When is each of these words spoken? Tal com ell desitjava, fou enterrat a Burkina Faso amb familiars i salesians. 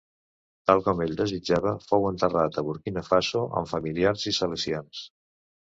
Tal 0.69 0.79
com 0.87 1.03
ell 1.05 1.13
desitjava, 1.19 1.73
fou 1.91 2.09
enterrat 2.11 2.59
a 2.59 2.65
Burkina 2.71 3.05
Faso 3.13 3.45
amb 3.61 3.73
familiars 3.77 4.27
i 4.35 4.37
salesians. 4.43 5.07